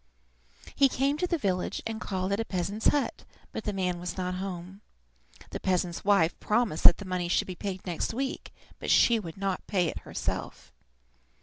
He 0.73 0.89
came 0.89 1.15
to 1.19 1.27
the 1.27 1.37
village 1.37 1.79
and 1.85 2.01
called 2.01 2.31
at 2.31 2.39
a 2.39 2.43
peasant's 2.45 2.87
hut, 2.87 3.23
but 3.51 3.65
the 3.65 3.71
man 3.71 3.99
was 3.99 4.17
not 4.17 4.33
at 4.33 4.39
home. 4.39 4.81
The 5.51 5.59
peasant's 5.59 6.03
wife 6.03 6.39
promised 6.39 6.85
that 6.85 6.97
the 6.97 7.05
money 7.05 7.27
should 7.27 7.45
be 7.45 7.53
paid 7.53 7.85
next 7.85 8.11
week, 8.11 8.51
but 8.79 8.89
she 8.89 9.19
would 9.19 9.37
not 9.37 9.67
pay 9.67 9.89
it 9.89 9.99
herself. 9.99 10.73